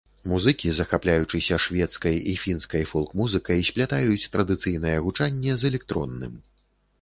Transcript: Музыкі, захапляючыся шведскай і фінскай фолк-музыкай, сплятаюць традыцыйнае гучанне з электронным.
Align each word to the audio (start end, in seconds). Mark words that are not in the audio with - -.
Музыкі, 0.29 0.69
захапляючыся 0.75 1.59
шведскай 1.65 2.17
і 2.31 2.33
фінскай 2.45 2.87
фолк-музыкай, 2.93 3.61
сплятаюць 3.69 4.29
традыцыйнае 4.37 4.97
гучанне 5.05 5.53
з 5.63 5.71
электронным. 5.71 6.35